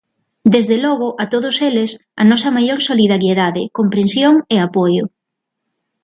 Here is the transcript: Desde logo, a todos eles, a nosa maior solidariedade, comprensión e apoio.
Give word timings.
Desde 0.53 0.77
logo, 0.85 1.07
a 1.23 1.25
todos 1.33 1.55
eles, 1.69 1.89
a 2.21 2.23
nosa 2.29 2.49
maior 2.57 2.79
solidariedade, 2.89 3.63
comprensión 3.77 4.33
e 4.53 4.55
apoio. 4.67 5.03